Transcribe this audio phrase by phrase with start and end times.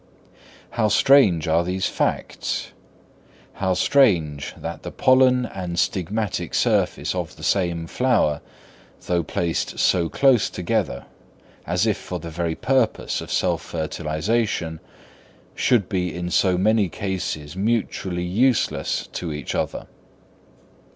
[0.71, 2.71] How strange are these facts!
[3.53, 8.41] How strange that the pollen and stigmatic surface of the same flower,
[9.05, 11.05] though placed so close together,
[11.67, 14.79] as if for the very purpose of self fertilisation,
[15.53, 19.85] should be in so many cases mutually useless to each other!